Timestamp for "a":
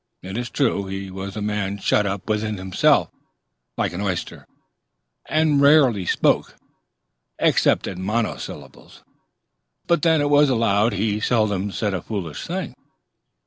1.37-1.43, 11.93-12.01